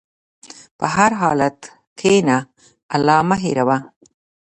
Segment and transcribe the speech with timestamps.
[0.77, 1.57] په هر حالت
[1.99, 2.37] کښېنه،
[2.95, 3.77] الله مه هېروه.